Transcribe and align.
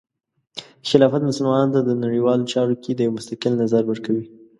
خلافت 0.89 1.21
مسلمانانو 1.29 1.73
ته 1.75 1.81
د 1.83 1.91
نړیوالو 2.03 2.49
چارو 2.53 2.75
کې 2.83 2.91
د 2.93 2.99
یو 3.05 3.15
مستقل 3.17 3.53
نظر 3.63 3.83
ورکوي. 3.87 4.25